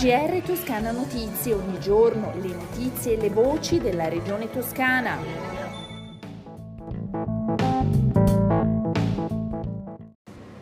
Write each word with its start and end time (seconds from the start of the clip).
GR 0.00 0.40
Toscana 0.46 0.92
Notizie, 0.92 1.52
ogni 1.52 1.78
giorno 1.78 2.32
le 2.40 2.54
notizie 2.54 3.18
e 3.18 3.20
le 3.20 3.28
voci 3.28 3.78
della 3.80 4.08
regione 4.08 4.50
toscana. 4.50 5.18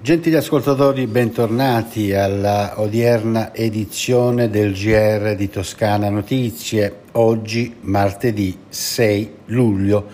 Gentili 0.00 0.34
ascoltatori, 0.34 1.06
bentornati 1.06 2.12
alla 2.12 2.80
odierna 2.80 3.54
edizione 3.54 4.50
del 4.50 4.72
GR 4.72 5.36
di 5.36 5.48
Toscana 5.48 6.08
Notizie, 6.08 7.02
oggi 7.12 7.76
martedì 7.82 8.58
6 8.68 9.34
luglio. 9.44 10.04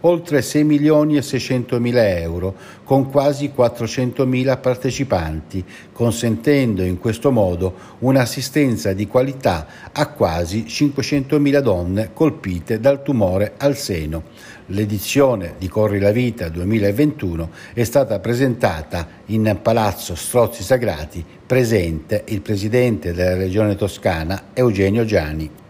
oltre 0.00 0.42
6 0.42 0.64
milioni 0.64 1.16
e 1.16 1.22
600 1.22 1.80
mila 1.80 2.06
euro 2.18 2.54
con 2.84 3.10
quasi 3.10 3.50
400 3.50 4.26
mila 4.26 4.58
partecipanti, 4.58 5.64
consentendo 5.92 6.82
in 6.82 6.98
questo 6.98 7.30
modo 7.30 7.74
un'assistenza 8.00 8.92
di 8.92 9.06
qualità 9.06 9.66
a 9.92 10.08
quasi 10.08 10.64
500.000 10.68 11.58
donne 11.60 12.10
colpite 12.12 12.78
dal 12.78 13.02
tumore 13.02 13.54
al 13.56 13.76
seno. 13.76 14.22
L'edizione 14.68 15.54
di 15.58 15.68
Corri 15.68 15.98
la 15.98 16.10
Vita 16.10 16.48
2021 16.48 17.50
è 17.74 17.84
stata 17.84 18.18
presentata 18.18 19.06
in 19.26 19.58
Palazzo 19.60 20.14
Strozzi 20.14 20.62
Sagrati, 20.62 21.24
presente 21.46 22.24
il 22.28 22.40
presidente 22.40 23.12
della 23.12 23.36
Regione 23.36 23.76
Toscana 23.76 24.44
Eugenio 24.54 25.04
Giani. 25.04 25.63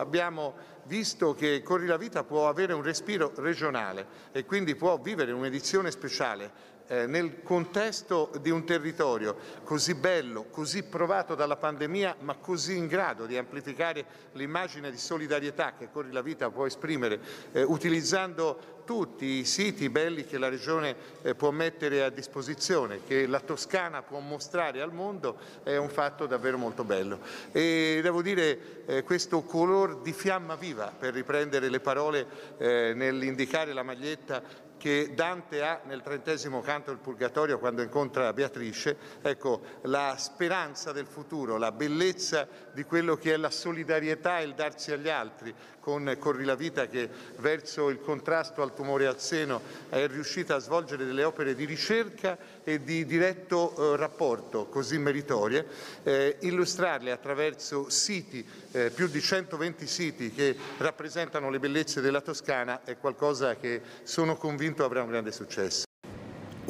Abbiamo 0.00 0.54
visto 0.84 1.34
che 1.34 1.62
Corri 1.62 1.86
la 1.86 1.98
Vita 1.98 2.24
può 2.24 2.48
avere 2.48 2.72
un 2.72 2.82
respiro 2.82 3.32
regionale 3.36 4.06
e 4.32 4.46
quindi 4.46 4.74
può 4.74 4.98
vivere 4.98 5.30
un'edizione 5.30 5.90
speciale 5.90 6.78
eh, 6.90 7.06
nel 7.06 7.42
contesto 7.44 8.32
di 8.40 8.50
un 8.50 8.64
territorio 8.64 9.36
così 9.62 9.94
bello, 9.94 10.46
così 10.50 10.82
provato 10.82 11.36
dalla 11.36 11.54
pandemia, 11.54 12.16
ma 12.20 12.34
così 12.34 12.76
in 12.76 12.88
grado 12.88 13.26
di 13.26 13.36
amplificare 13.36 14.04
l'immagine 14.32 14.90
di 14.90 14.98
solidarietà 14.98 15.74
che 15.78 15.88
Corri 15.92 16.10
la 16.10 16.20
Vita 16.20 16.50
può 16.50 16.66
esprimere 16.66 17.20
eh, 17.52 17.62
utilizzando 17.62 18.78
tutti 18.84 19.24
i 19.24 19.44
siti 19.44 19.88
belli 19.88 20.24
che 20.24 20.36
la 20.36 20.48
Regione 20.48 20.96
eh, 21.22 21.36
può 21.36 21.52
mettere 21.52 22.02
a 22.02 22.10
disposizione, 22.10 23.02
che 23.06 23.28
la 23.28 23.38
Toscana 23.38 24.02
può 24.02 24.18
mostrare 24.18 24.80
al 24.80 24.92
mondo, 24.92 25.38
è 25.62 25.76
un 25.76 25.90
fatto 25.90 26.26
davvero 26.26 26.58
molto 26.58 26.82
bello. 26.82 27.20
E 27.52 28.00
devo 28.02 28.20
dire 28.20 28.84
eh, 28.86 29.02
questo 29.04 29.42
color 29.42 30.00
di 30.00 30.12
fiamma 30.12 30.56
viva, 30.56 30.92
per 30.98 31.14
riprendere 31.14 31.68
le 31.68 31.78
parole 31.78 32.26
eh, 32.58 32.92
nell'indicare 32.96 33.72
la 33.72 33.84
maglietta 33.84 34.42
che 34.80 35.12
Dante 35.14 35.62
ha 35.62 35.82
nel 35.84 36.00
trentesimo 36.00 36.62
canto 36.62 36.90
del 36.90 37.00
Purgatorio 37.00 37.58
quando 37.58 37.82
incontra 37.82 38.32
Beatrice, 38.32 38.96
ecco, 39.20 39.60
la 39.82 40.14
speranza 40.16 40.90
del 40.90 41.04
futuro, 41.04 41.58
la 41.58 41.70
bellezza 41.70 42.48
di 42.72 42.84
quello 42.84 43.16
che 43.16 43.34
è 43.34 43.36
la 43.36 43.50
solidarietà 43.50 44.38
e 44.38 44.44
il 44.44 44.54
darsi 44.54 44.90
agli 44.90 45.10
altri, 45.10 45.54
con 45.80 46.16
Corri 46.18 46.44
la 46.44 46.54
Vita 46.54 46.86
che 46.86 47.10
verso 47.36 47.90
il 47.90 48.00
contrasto 48.00 48.62
al 48.62 48.72
tumore 48.72 49.06
al 49.06 49.20
seno 49.20 49.60
è 49.90 50.06
riuscita 50.06 50.54
a 50.54 50.58
svolgere 50.58 51.04
delle 51.04 51.24
opere 51.24 51.54
di 51.54 51.66
ricerca 51.66 52.38
e 52.64 52.82
di 52.82 53.04
diretto 53.04 53.94
eh, 53.94 53.96
rapporto 53.96 54.66
così 54.66 54.98
meritorie, 54.98 55.66
eh, 56.02 56.36
illustrarle 56.40 57.10
attraverso 57.10 57.88
siti, 57.88 58.44
eh, 58.72 58.90
più 58.90 59.08
di 59.08 59.20
120 59.20 59.86
siti 59.86 60.32
che 60.32 60.54
rappresentano 60.78 61.50
le 61.50 61.58
bellezze 61.58 62.00
della 62.00 62.20
Toscana 62.20 62.82
è 62.84 62.96
qualcosa 62.98 63.56
che 63.56 63.80
sono 64.02 64.36
convinto 64.36 64.84
avrà 64.84 65.02
un 65.02 65.10
grande 65.10 65.32
successo. 65.32 65.84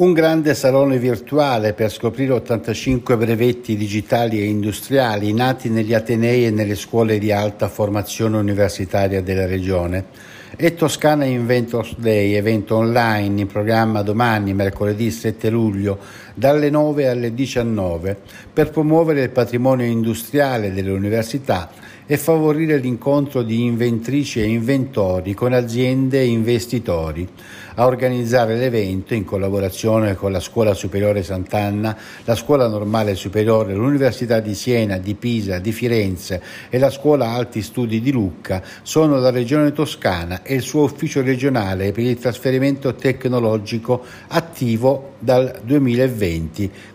Un 0.00 0.14
grande 0.14 0.54
salone 0.54 0.98
virtuale 0.98 1.74
per 1.74 1.90
scoprire 1.90 2.32
85 2.32 3.18
brevetti 3.18 3.76
digitali 3.76 4.40
e 4.40 4.44
industriali 4.44 5.30
nati 5.34 5.68
negli 5.68 5.92
Atenei 5.92 6.46
e 6.46 6.50
nelle 6.50 6.74
scuole 6.74 7.18
di 7.18 7.32
alta 7.32 7.68
formazione 7.68 8.38
universitaria 8.38 9.20
della 9.20 9.44
regione. 9.44 10.38
E 10.56 10.74
Toscana 10.74 11.24
Inventors 11.24 11.94
Day, 11.96 12.34
evento 12.34 12.74
online 12.74 13.40
in 13.40 13.46
programma 13.46 14.02
domani, 14.02 14.52
mercoledì 14.52 15.10
7 15.10 15.48
luglio, 15.48 15.98
dalle 16.34 16.70
9 16.70 17.08
alle 17.08 17.34
19, 17.34 18.16
per 18.52 18.70
promuovere 18.70 19.22
il 19.22 19.30
patrimonio 19.30 19.86
industriale 19.86 20.72
delle 20.72 20.90
università 20.90 21.70
e 22.10 22.16
favorire 22.16 22.78
l'incontro 22.78 23.42
di 23.42 23.62
inventrici 23.62 24.40
e 24.40 24.46
inventori 24.46 25.32
con 25.32 25.52
aziende 25.52 26.18
e 26.18 26.24
investitori. 26.24 27.28
A 27.76 27.86
organizzare 27.86 28.56
l'evento, 28.56 29.14
in 29.14 29.24
collaborazione 29.24 30.16
con 30.16 30.32
la 30.32 30.40
Scuola 30.40 30.74
Superiore 30.74 31.22
Sant'Anna, 31.22 31.96
la 32.24 32.34
Scuola 32.34 32.66
Normale 32.66 33.14
Superiore, 33.14 33.74
l'Università 33.74 34.40
di 34.40 34.56
Siena, 34.56 34.98
di 34.98 35.14
Pisa, 35.14 35.60
di 35.60 35.70
Firenze 35.70 36.42
e 36.68 36.80
la 36.80 36.90
Scuola 36.90 37.28
Alti 37.28 37.62
Studi 37.62 38.00
di 38.00 38.10
Lucca, 38.10 38.60
sono 38.82 39.20
la 39.20 39.30
Regione 39.30 39.72
Toscana 39.72 40.42
e 40.42 40.56
il 40.56 40.62
suo 40.62 40.82
ufficio 40.82 41.22
regionale 41.22 41.92
per 41.92 42.02
il 42.02 42.18
trasferimento 42.18 42.96
tecnologico 42.96 44.04
attivo 44.26 45.12
dal 45.20 45.60
2020, 45.62 46.19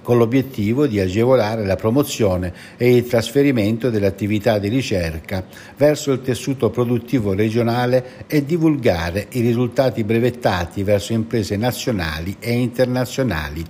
con 0.01 0.17
l'obiettivo 0.17 0.87
di 0.87 0.99
agevolare 0.99 1.65
la 1.65 1.75
promozione 1.75 2.53
e 2.77 2.95
il 2.95 3.07
trasferimento 3.07 3.89
delle 3.89 4.05
attività 4.05 4.59
di 4.59 4.67
ricerca 4.67 5.43
verso 5.77 6.11
il 6.11 6.21
tessuto 6.21 6.69
produttivo 6.69 7.33
regionale 7.33 8.25
e 8.27 8.45
divulgare 8.45 9.27
i 9.31 9.41
risultati 9.41 10.03
brevettati 10.03 10.83
verso 10.83 11.13
imprese 11.13 11.57
nazionali 11.57 12.37
e 12.39 12.53
internazionali. 12.53 13.63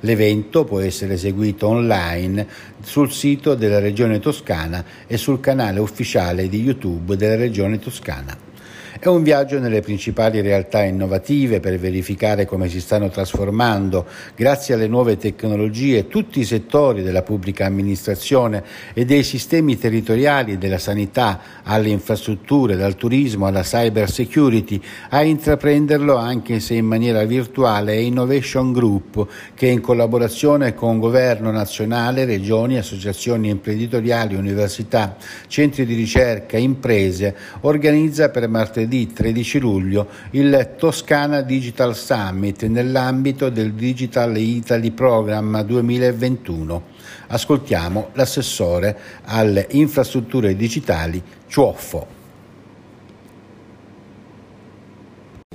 L'evento 0.00 0.64
può 0.64 0.80
essere 0.80 1.18
seguito 1.18 1.68
online 1.68 2.46
sul 2.82 3.10
sito 3.10 3.54
della 3.54 3.80
Regione 3.80 4.18
Toscana 4.18 4.84
e 5.06 5.16
sul 5.16 5.40
canale 5.40 5.80
ufficiale 5.80 6.48
di 6.48 6.62
YouTube 6.62 7.16
della 7.16 7.36
Regione 7.36 7.78
Toscana. 7.78 8.49
È 8.98 9.06
un 9.06 9.22
viaggio 9.22 9.60
nelle 9.60 9.80
principali 9.80 10.40
realtà 10.40 10.82
innovative 10.82 11.60
per 11.60 11.78
verificare 11.78 12.44
come 12.44 12.68
si 12.68 12.80
stanno 12.80 13.08
trasformando, 13.08 14.04
grazie 14.34 14.74
alle 14.74 14.88
nuove 14.88 15.16
tecnologie, 15.16 16.08
tutti 16.08 16.40
i 16.40 16.44
settori 16.44 17.02
della 17.02 17.22
pubblica 17.22 17.66
amministrazione 17.66 18.64
e 18.92 19.04
dei 19.04 19.22
sistemi 19.22 19.78
territoriali 19.78 20.58
della 20.58 20.78
sanità, 20.78 21.40
alle 21.62 21.88
infrastrutture, 21.88 22.76
dal 22.76 22.96
turismo 22.96 23.46
alla 23.46 23.62
cyber 23.62 24.10
security, 24.10 24.80
a 25.10 25.22
intraprenderlo 25.22 26.16
anche 26.16 26.58
se 26.58 26.74
in 26.74 26.86
maniera 26.86 27.24
virtuale 27.24 27.92
è 27.92 27.98
Innovation 27.98 28.72
Group, 28.72 29.24
che 29.54 29.66
in 29.66 29.80
collaborazione 29.80 30.74
con 30.74 30.98
Governo 30.98 31.52
nazionale, 31.52 32.24
regioni, 32.24 32.76
associazioni 32.76 33.50
imprenditoriali, 33.50 34.34
università, 34.34 35.16
centri 35.46 35.86
di 35.86 35.94
ricerca, 35.94 36.58
imprese, 36.58 37.34
organizza 37.60 38.30
per 38.30 38.48
martedì 38.48 38.78
martedì 38.80 39.12
13 39.12 39.58
luglio 39.58 40.08
il 40.30 40.74
Toscana 40.78 41.42
Digital 41.42 41.94
Summit 41.94 42.62
nell'ambito 42.64 43.50
del 43.50 43.72
Digital 43.74 44.36
Italy 44.36 44.90
Program 44.92 45.62
2021. 45.62 46.82
Ascoltiamo 47.28 48.10
l'assessore 48.14 48.98
alle 49.24 49.66
infrastrutture 49.70 50.56
digitali 50.56 51.22
Ciuoffo. 51.46 52.18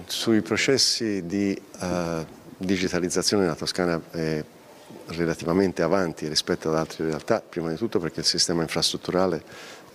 Sui 0.06 0.42
processi 0.42 1.25
di 1.25 1.60
uh, 1.80 2.25
digitalizzazione 2.57 3.44
della 3.44 3.56
Toscana 3.56 4.00
è 4.12 4.44
relativamente 5.07 5.81
avanti 5.81 6.27
rispetto 6.27 6.69
ad 6.69 6.75
altre 6.75 7.06
realtà, 7.06 7.42
prima 7.42 7.69
di 7.69 7.75
tutto 7.75 8.00
perché 8.00 8.21
il 8.21 8.25
sistema 8.25 8.62
infrastrutturale 8.62 9.44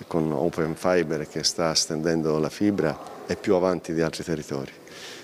con 0.06 0.32
Open 0.32 0.74
Fiber 0.74 1.28
che 1.28 1.44
sta 1.44 1.74
stendendo 1.74 2.38
la 2.38 2.48
fibra 2.48 2.98
è 3.26 3.36
più 3.36 3.54
avanti 3.54 3.92
di 3.92 4.00
altri 4.00 4.24
territori. 4.24 4.72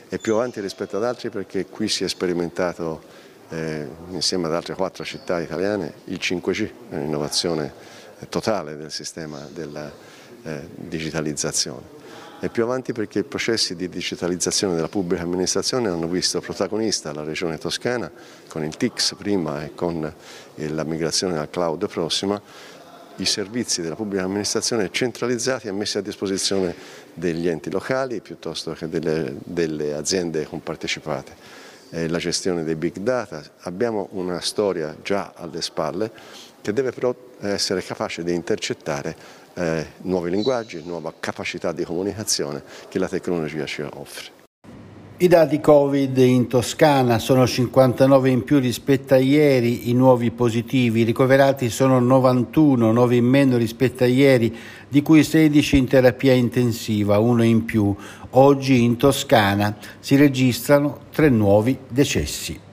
È 0.09 0.19
più 0.19 0.35
avanti 0.35 0.61
rispetto 0.61 0.97
ad 0.97 1.05
altri 1.05 1.31
perché 1.31 1.67
qui 1.67 1.89
si 1.89 2.05
è 2.05 2.09
sperimentato 2.09 3.03
eh, 3.49 3.89
insieme 4.11 4.47
ad 4.47 4.55
altre 4.55 4.75
quattro 4.75 5.05
città 5.05 5.41
italiane 5.41 5.93
il 6.05 6.19
5G, 6.21 6.71
un'innovazione 6.91 7.73
totale 8.29 8.77
del 8.77 8.91
sistema 8.91 9.47
della 9.53 9.91
eh, 10.43 10.69
digitalizzazione. 10.75 11.96
È 12.39 12.51
più 12.51 12.65
avanti 12.65 12.93
perché 12.93 13.21
i 13.21 13.25
processi 13.25 13.75
di 13.75 13.89
digitalizzazione 13.89 14.75
della 14.75 14.89
pubblica 14.89 15.23
amministrazione 15.23 15.89
hanno 15.89 16.07
visto 16.07 16.39
protagonista 16.43 17.11
la 17.15 17.25
regione 17.25 17.57
toscana 17.57 18.11
con 18.47 18.63
il 18.63 18.77
TIX 18.77 19.15
prima 19.17 19.65
e 19.65 19.75
con 19.75 20.13
la 20.55 20.85
migrazione 20.85 21.39
al 21.39 21.49
cloud 21.49 21.89
prossima 21.89 22.39
i 23.17 23.25
servizi 23.25 23.81
della 23.81 23.95
pubblica 23.95 24.25
amministrazione 24.25 24.91
centralizzati 24.91 25.69
e 25.69 25.73
messi 25.73 25.97
a 25.97 26.03
disposizione 26.03 26.75
degli 27.15 27.49
enti 27.49 27.71
locali 27.71 28.21
piuttosto 28.21 28.73
che 28.73 28.87
delle, 28.91 29.37
delle 29.43 29.95
aziende 29.95 30.47
compartecipate. 30.47 31.65
Eh, 31.89 32.07
la 32.07 32.19
gestione 32.19 32.65
dei 32.65 32.75
big 32.75 32.99
data, 32.99 33.43
abbiamo 33.61 34.09
una 34.11 34.43
storia 34.43 34.95
già 35.03 35.33
alle 35.35 35.63
spalle 35.63 36.11
che 36.61 36.75
deve 36.75 36.91
però 36.91 37.15
essere 37.41 37.83
capace 37.83 38.23
di 38.23 38.35
intercettare 38.35 39.45
eh, 39.57 39.87
nuovi 40.03 40.31
linguaggi, 40.31 40.83
nuova 40.85 41.13
capacità 41.19 41.73
di 41.73 41.85
comunicazione 41.85 42.63
che 42.89 42.99
la 42.99 43.09
tecnologia 43.09 43.65
ci 43.65 43.83
offre. 43.83 44.35
I 45.19 45.29
dati 45.29 45.61
Covid 45.61 46.15
in 46.19 46.47
Toscana 46.47 47.19
sono 47.19 47.47
59 47.47 48.29
in 48.29 48.45
più 48.45 48.59
rispetto 48.59 49.15
a 49.15 49.17
ieri, 49.17 49.89
i 49.89 49.95
nuovi 49.95 50.31
positivi 50.31 51.05
ricoverati 51.05 51.71
sono 51.71 51.99
91, 52.01 52.93
9 52.93 53.17
in 53.17 53.25
meno 53.25 53.57
rispetto 53.57 54.05
a 54.05 54.07
ieri, 54.07 54.55
di 54.87 55.01
cui 55.01 55.25
16 55.25 55.79
in 55.79 55.87
terapia 55.87 56.35
intensiva, 56.35 57.19
uno 57.19 57.43
in 57.43 57.65
più. 57.65 57.97
Oggi 58.33 58.83
in 58.83 58.99
Toscana 58.99 59.75
si 60.01 60.17
registrano 60.17 60.99
tre 61.11 61.31
nuovi 61.31 61.79
decessi. 61.89 62.66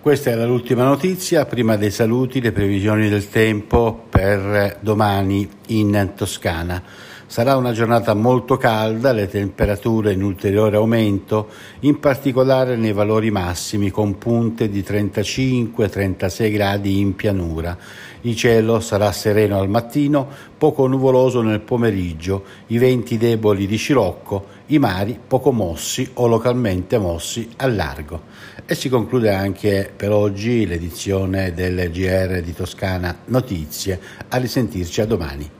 Questa 0.00 0.30
era 0.30 0.46
l'ultima 0.46 0.84
notizia, 0.84 1.44
prima 1.44 1.76
dei 1.76 1.90
saluti 1.90 2.40
le 2.40 2.52
previsioni 2.52 3.10
del 3.10 3.28
tempo 3.28 4.06
per 4.08 4.78
domani 4.80 5.46
in 5.66 6.12
Toscana. 6.16 6.82
Sarà 7.30 7.54
una 7.54 7.70
giornata 7.70 8.12
molto 8.12 8.56
calda, 8.56 9.12
le 9.12 9.28
temperature 9.28 10.12
in 10.12 10.20
ulteriore 10.20 10.74
aumento, 10.74 11.46
in 11.82 12.00
particolare 12.00 12.74
nei 12.74 12.90
valori 12.90 13.30
massimi 13.30 13.88
con 13.90 14.18
punte 14.18 14.68
di 14.68 14.80
35-36 14.80 16.50
gradi 16.50 16.98
in 16.98 17.14
pianura. 17.14 17.78
Il 18.22 18.34
cielo 18.34 18.80
sarà 18.80 19.12
sereno 19.12 19.60
al 19.60 19.68
mattino, 19.68 20.26
poco 20.58 20.88
nuvoloso 20.88 21.40
nel 21.40 21.60
pomeriggio, 21.60 22.42
i 22.66 22.78
venti 22.78 23.16
deboli 23.16 23.68
di 23.68 23.76
scirocco, 23.76 24.46
i 24.66 24.80
mari 24.80 25.16
poco 25.24 25.52
mossi 25.52 26.10
o 26.14 26.26
localmente 26.26 26.98
mossi 26.98 27.48
al 27.58 27.76
largo. 27.76 28.22
E 28.66 28.74
si 28.74 28.88
conclude 28.88 29.32
anche 29.32 29.88
per 29.94 30.10
oggi 30.10 30.66
l'edizione 30.66 31.54
del 31.54 31.92
GR 31.92 32.40
di 32.40 32.52
Toscana 32.52 33.18
Notizie. 33.26 34.00
A 34.30 34.36
risentirci 34.36 35.00
a 35.00 35.06
domani. 35.06 35.59